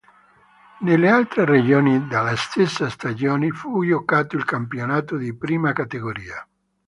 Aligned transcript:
Nelle 0.79 1.09
altre 1.11 1.45
regioni 1.45 1.99
nella 1.99 2.35
stessa 2.35 2.89
stagione 2.89 3.51
fu 3.51 3.85
giocato 3.85 4.35
il 4.35 4.45
campionato 4.45 5.15
di 5.15 5.31
Prima 5.35 5.73
Categoria. 5.73 6.43